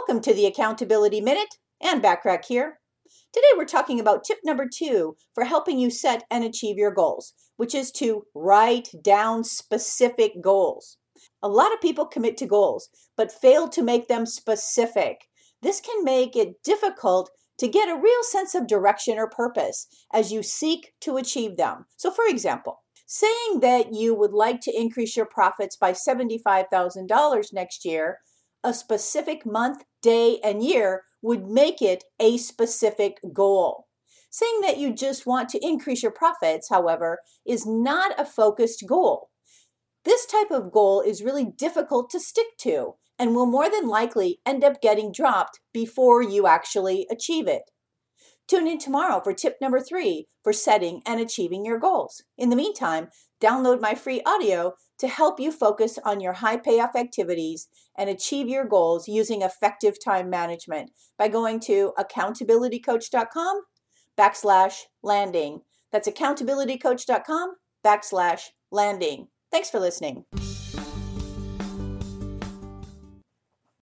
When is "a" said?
11.42-11.48, 17.90-18.00, 28.62-28.74, 32.18-32.36, 38.18-38.24